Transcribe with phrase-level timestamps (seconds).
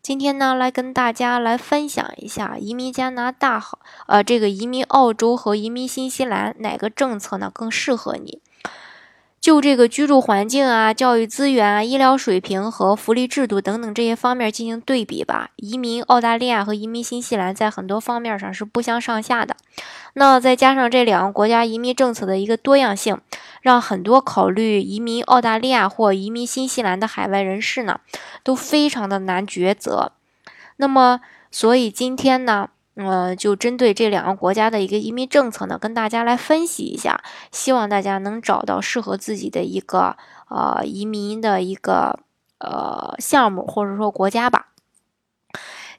[0.00, 8.40] 今天呢，来跟大家来分享一下移民加拿大好，呃，这个移民澳洲和移民新西兰哪个政策呢更适合你？
[9.48, 15.48] 就这个居住环境啊、教育资源啊、医疗水平和福利制度等等这些方面进行对比吧。
[15.56, 19.56] 移民澳大利亚和移民新西兰在很多方面上是不相上下的。
[20.12, 23.18] 那再加上这两个国家移民政策的一个多样性，
[23.62, 28.00] 让很多考虑移民澳大利亚或移民新西兰的海外人士呢，
[28.42, 30.12] 都非常的难抉择。
[30.76, 32.68] 那么，所以今天呢？
[32.98, 40.16] 呃，就针对这两个国家的一个移民政策呢，跟大家来分析一下，希望大家能找到适合自己的一个
[40.48, 42.18] 呃移民的一个
[42.58, 44.66] 呃项目或者说国家吧。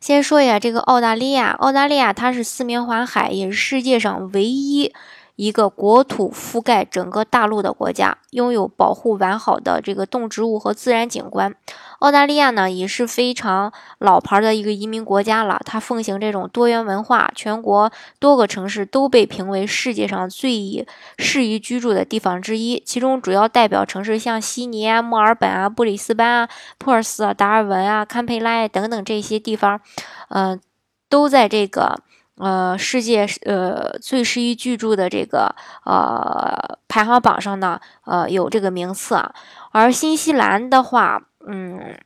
[0.02, 4.94] 先说一下这个澳大利亚，澳大利亚它是四面环海，也是世界上唯一。
[5.40, 11.56] 一个国土覆盖整个大陆的国家，拥有保护完好的这个动植物和自然景观。
[12.00, 20.86] 澳大利亚呢也是非常老牌的一个移民国家了，它奉行这种多元文化，全国多个城市都被评为世界上最
[21.18, 22.84] 适宜居住的地方之一。
[22.86, 29.80] 其中主要代表城市像悉尼啊、墨尔本啊、布里斯班啊、珀斯啊、达尔文啊、堪培拉等等这些地方，
[30.28, 30.60] 嗯，
[31.08, 32.02] 都在这个。
[32.40, 35.54] 呃，世界呃最适宜居住的这个
[35.86, 39.36] 呃排行榜上呢，呃有这个名次啊。
[39.72, 42.00] 而新西兰的话，嗯，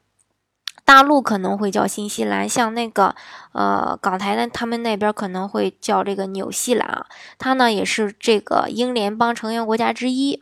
[0.83, 3.15] 大陆可能会叫新西兰，像那个
[3.51, 7.05] 呃港台呢，他们那边可能会叫这个纽西兰啊。
[7.37, 10.41] 它呢也是这个英联邦成员国家之一。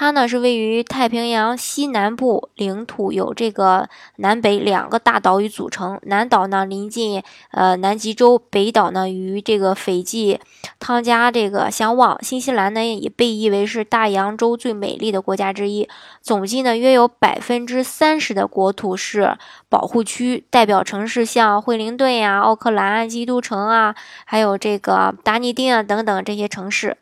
[0.00, 3.86] 它呢是位于太平洋西南部，领土有这个
[4.16, 6.00] 南北两个大岛屿组成。
[6.04, 10.40] 南岛呢临近呃南极洲，北岛呢与这个斐济、
[10.78, 12.18] 汤加这个相望。
[12.24, 15.86] 新西兰呢也被誉为是大洋洲最美丽的国家之一。
[16.22, 19.36] 总计呢约有百分之三十的国土是
[19.68, 23.94] 保护区，代表城市像惠灵顿呀、奥克兰啊、基督城啊，
[24.24, 26.96] 还有这个达尼丁啊等等这些城市，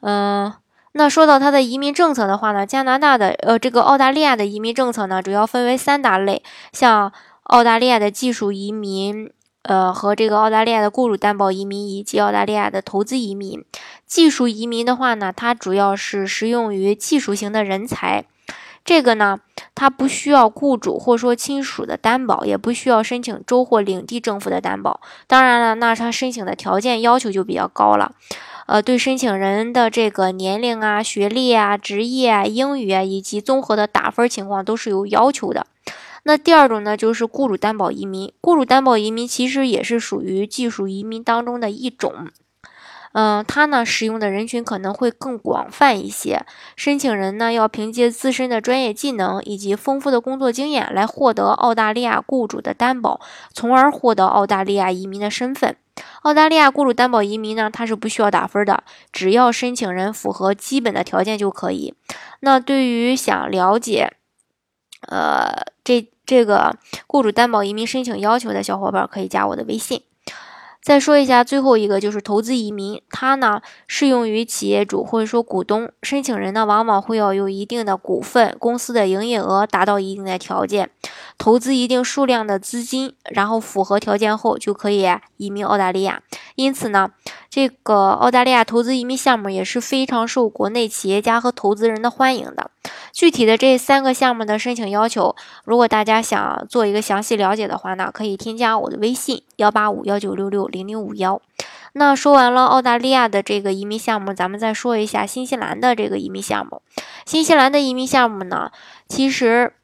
[0.00, 0.52] 嗯。
[0.96, 6.40] 那说到它的移民政策的话呢，加拿大的呃这个澳大利亚的移民政策呢，主要分为三大类，
[6.72, 7.12] 像
[7.42, 9.28] 澳大利亚的技术移民，
[9.62, 13.64] 呃和这个澳大利亚的雇主担保移民以及澳大利亚的投资移民。
[14.06, 18.24] 技术移民的话呢，它主要是适用于技术型的人才，
[18.84, 19.40] 这个呢，
[19.74, 25.00] 它不需要雇主或说亲属的担保，也不需要申请州或领地政府的担保。
[25.26, 28.12] 当然了，那它申请的条件要求就比较高了。
[28.66, 35.66] 呃，对申请人的这个年龄啊、学历啊、职业啊、英语啊，以及综合的打分情况都是有要求的。
[36.22, 38.32] 那第二种呢，就是雇主担保移民。
[38.40, 42.28] 雇主担保移民其实也是属于技术移民当中的一种。
[43.14, 46.44] 嗯，它呢使用的人群可能会更广泛一些。
[46.74, 53.20] 申请人呢要凭借自身的专业技能以及丰富的工作经验来获得澳大利亚雇主的担保，
[53.52, 55.76] 从而获得澳大利亚移民的身份。
[56.22, 58.82] 澳大利亚雇主担保移民呢，它是不需要打分的，
[59.12, 61.94] 只要申请人符合基本的条件就可以。
[62.40, 64.14] 那对于想了解，
[65.06, 66.76] 呃，这这个
[67.06, 70.02] 雇主担保移民申请要求的小伙伴，可以加我的微信。
[70.84, 75.90] 再说一下最后一个，就是投资移民，它呢适用于企业主或者说股东。
[76.02, 80.90] 申请人呢往往会要有一定的股份，公司的营业额达到一定的条件，
[81.38, 85.06] 投资一定数量的资金，然后符合条件后就可以
[85.36, 86.22] 移民澳大利亚。
[86.54, 87.10] 因此呢。
[87.50, 92.68] 这个澳大利亚投资移民项目也是非常受国内企业家和投资人的欢迎的。
[93.12, 101.40] 具体的这三个项目的申请要求，如果大家想做一个详细了解的话呢，可以添加我的微信幺八五幺九六六零零五幺。
[101.92, 106.82] 那说完了澳大利亚的这个移民项目，咱们再说一下新西兰的这个移民项目。
[107.24, 108.72] 新西兰的移民项目呢，
[109.06, 109.74] 其实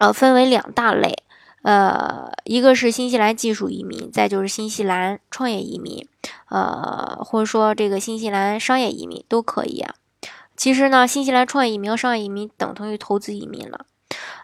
[0.00, 1.22] 呃分为两大类。
[1.62, 6.08] 呃，一个是新西兰技术移民，再就是新西兰创业移民，
[6.48, 9.84] 呃，或者说这个新西兰商业移民都可以。
[10.56, 13.84] 其实呢，新西兰创业移民商业移民等同于投资移民了。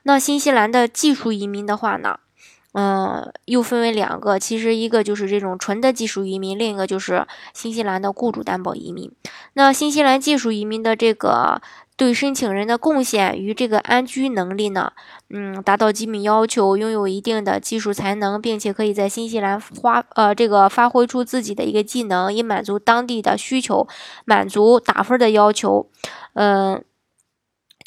[0.03, 2.19] 那新西兰的技术移民的话呢，
[2.78, 9.11] 嗯，又分为两个，其实一个就是这种纯的技术移民，另一个就是新西兰的雇主担保移民。
[9.55, 11.62] 那新西兰技术移民的这个
[11.96, 14.93] 对申请人的贡献与这个安居能力呢，
[15.31, 23.88] 嗯，达到基本要求，拥有一定的技术才能，并且可以在新西兰发呃这个发挥出自己的一个技能，以满足当地的需求，
[24.26, 25.88] 满足打分的要求，
[26.34, 26.84] 嗯，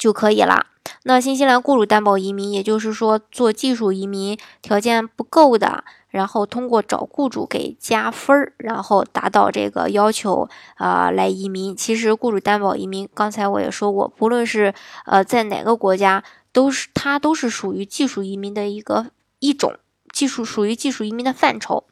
[0.00, 0.66] 就可以了。
[1.04, 11.76] 那新西兰雇主担保移民，也就是说做技术移民条件不够的，然后通过找雇主给加分儿，然后达到这个要求啊来移民。
[11.76, 14.74] 其实雇主担保移民，刚才我也说过，不论是
[15.04, 19.06] 呃在哪个国家，都是它都是属于技术移民的一个
[19.38, 19.74] 一种
[20.12, 21.84] 技术，属于技术移民的范畴。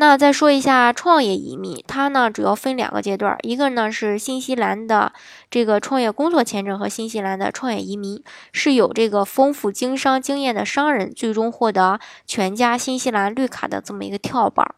[0.00, 5.12] 那再说一下创业移民，它呢主要分两个阶段，一个呢是新西兰的
[5.50, 14.74] 这个创业工作签证和新西兰的创业移民，是有这个丰富经商经验的商人最终获得全家新西兰绿卡的这么一个跳板。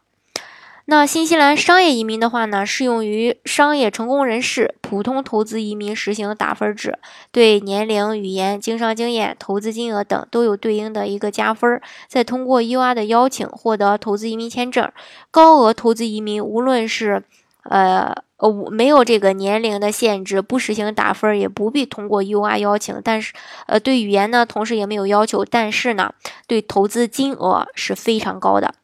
[0.87, 6.99] 那新西兰商业移民的话呢，适用于商业成功人士；普通投资移民实行打分制，
[7.31, 11.81] 对年龄、语言、经商经验、投资金额等都有对应的一个加分。
[12.09, 14.91] 再通过 UR 的邀请获得投资移民签证。
[15.31, 17.23] 高额投资移民无论是
[17.71, 23.01] 呃呃没有这个年龄的限制，不实行打分，也不必通过 UR 邀请。
[23.05, 23.33] 但是
[23.67, 25.45] 呃对语言呢，同时也没有要求。
[25.45, 26.13] 但是呢，
[26.49, 28.75] 对投资金额是非常高的。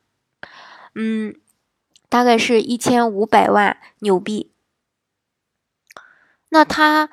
[0.94, 1.34] 嗯。
[2.08, 4.50] 大概是一千五百万纽币。
[6.50, 7.10] 那他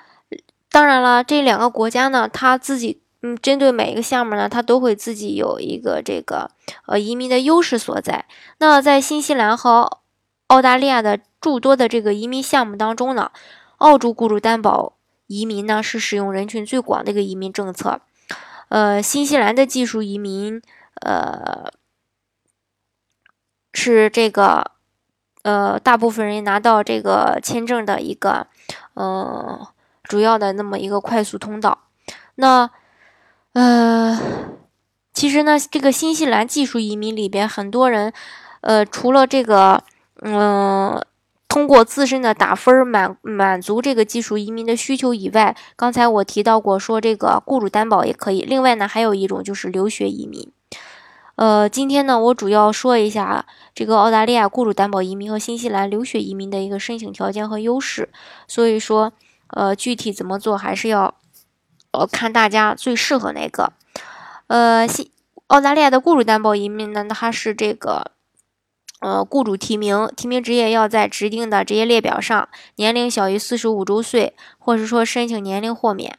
[0.70, 6.50] 当然了，这两个国家呢，他自己嗯，针对每一个项目呢，他都会自己有一个这个
[6.86, 8.26] 呃移民的优势所在。
[8.60, 10.00] 那在新西兰和
[10.48, 13.32] 澳大利亚的诸多的这个移民项目当中呢，
[13.80, 14.94] 澳洲雇主担保
[15.28, 18.00] 移民呢是使用人群最广的一个移民政策。
[18.70, 20.62] 呃，新西兰的技术移民
[21.02, 21.74] 呃
[23.74, 24.75] 是这个。
[25.46, 28.48] 呃，大部分人拿到这个签证的一个，
[28.96, 29.68] 呃，
[30.02, 31.84] 主要的那么一个快速通道。
[32.34, 32.72] 那，
[33.54, 34.20] 呃，
[35.14, 38.12] 其实呢，这个新西兰技术移民里边，很多人，
[38.62, 39.84] 呃，除了这个，
[40.24, 41.00] 嗯，
[41.48, 48.42] 通过自身的打分满满足这个技术移民的需求以外，刚才我提到过，说这个雇主担保也可以。
[48.42, 50.52] 另外呢，还有一种就是留学移民。
[51.36, 58.10] 呃，今天呢，我主要说一下这个澳大利亚雇主担保移民和新西兰留学移民的一个申请条件和优势。
[58.48, 59.12] 所以说，
[59.48, 61.14] 呃，具体怎么做还是要，
[61.92, 63.74] 呃，看大家最适合哪个。
[64.48, 65.12] 呃，新
[65.48, 68.12] 澳大利亚的雇主担保移民呢，它是这个，
[69.02, 72.48] 呃，雇主提名，提名职业要在指定的职业列表上，
[72.78, 76.18] 年龄小于四十五周岁，或是说申请年龄豁免。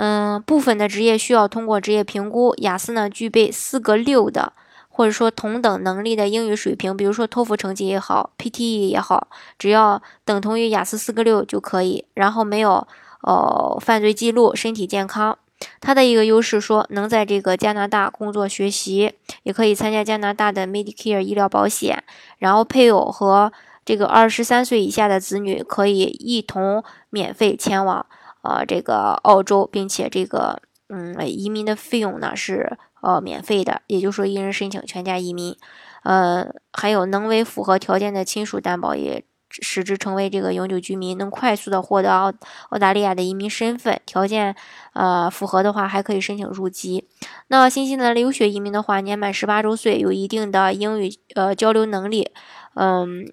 [0.00, 4.52] 嗯，部分的职业需要通过职业评估，雅思呢具备四个六的，
[4.88, 9.26] 或者说同等能力的英语水平，比如说托福成绩也好，PTE 也好，
[9.58, 12.04] 只要等同于雅思四个六就可以。
[12.14, 12.86] 然后没有
[13.22, 15.36] 哦犯罪记录，身体健康。
[15.80, 22.04] 它的一个优势说能在这个加拿大工作学习，也可以参加加拿大的 Medicare 医疗保险。
[22.38, 23.52] 然后配偶和
[23.84, 28.06] 这个二十三岁以下的子女可以一同免费前往。
[28.42, 35.56] 呃，这个澳洲，并且这个嗯，移民的费用呢是呃免费的，也就是说一人申请全家移民。
[36.04, 42.32] 呃，还有能为符合条件的亲属担保，也使之成为这个永久居民，能快速的获得澳
[42.70, 44.00] 澳大利亚的移民身份。
[44.06, 44.54] 条件
[44.94, 47.08] 呃符合的话，还可以申请入籍。
[47.48, 52.30] 那新西兰留学移民的话，年满十八周岁，有一定的英语呃交流能力，
[52.74, 53.26] 嗯，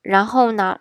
[0.00, 0.78] 然后呢？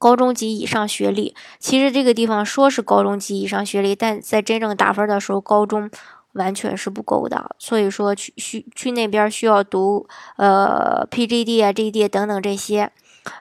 [0.00, 5.90] 高中及以上学历，其实这个地方说是高中及以上学历，但在真正打分的时候，高中
[6.32, 7.54] 完全是不够的。
[7.58, 12.90] 所以说去去去那边需要读呃 PGD 啊 GD 等等这些，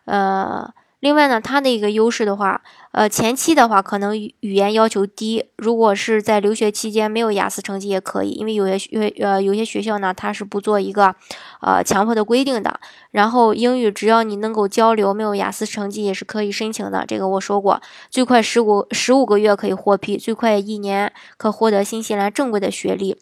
[0.04, 0.74] 呃。
[1.00, 11.16] 另外呢，它的一个优势的话，呃，前期的话可能语言要求低，如果是在留学期间没有雅思成绩也可以，因为有些学呃有些学校呢，它是不做一个
[11.62, 12.80] 呃强迫的规定的。
[13.12, 17.06] 然后英语只要你能够交流，没有雅思成绩也是可以申请的。
[17.08, 23.16] 这个我说过，最快十五十五个月可以获批，最快一年可获得新西兰正规的学历，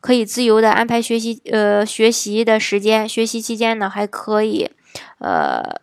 [0.00, 4.68] 可以自由的安排学习呃学习的时间，学习期间呢还可以
[5.20, 5.80] 呃。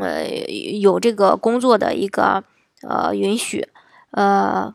[0.00, 0.28] 呃，
[0.80, 2.44] 有这个工作的一个
[2.82, 3.68] 呃允许，
[4.10, 4.74] 呃，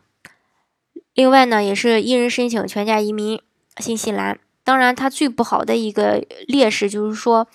[1.14, 3.40] 另外呢，也是一人申请全家移民
[3.78, 4.38] 新西兰。
[4.64, 7.46] 当然，它最不好的一个劣势就是说，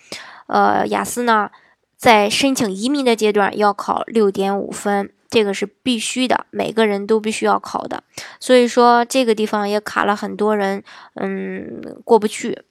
[0.48, 1.50] 呃，雅思呢
[1.98, 8.04] 在申请移民的阶段要考六点五分，这个是必须的，每个人都必须要考的。
[8.40, 10.84] 所以说这个地方也卡了很多人，
[11.16, 12.64] 嗯，过不去。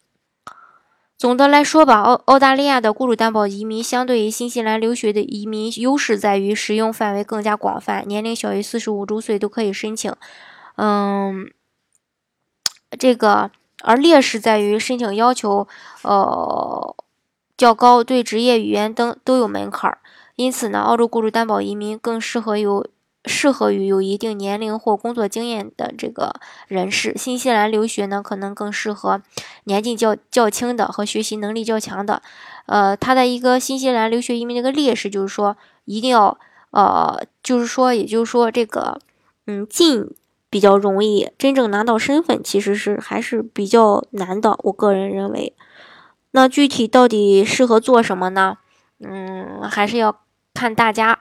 [1.18, 10.14] 总的来说吧，澳澳大利亚的雇主担保移民相对于新西兰留学的移民，优势在于使用范围更加广泛，年龄小于四十五周岁都可以申请。
[10.76, 11.50] 嗯，
[12.96, 13.50] 这个
[13.82, 15.66] 而劣势在于申请要求，
[16.02, 16.94] 呃。
[17.56, 19.98] 较高，对职业、语言等都有门槛儿，
[20.36, 22.86] 因此呢，澳洲雇主担保移民更适合有
[23.28, 26.32] 适合于有一定年龄或工作经验的这个
[26.66, 27.12] 人士。
[27.16, 29.20] 新西兰留学呢，可能更适合
[29.64, 32.22] 年纪较较轻的和学习能力较强的。
[32.66, 36.38] 呃，它的一个新西兰留学移民的一个劣势就是说，一定要
[36.70, 39.00] 呃，就是说，也就是说，这个
[39.46, 40.10] 嗯进
[40.50, 44.58] 比较容易，真正拿到身份其实是还是比较难的。
[44.64, 45.54] 我个人认为。
[46.32, 48.58] 那具体到底适合做什么呢？
[49.00, 50.20] 嗯，还是要
[50.52, 51.20] 看大家。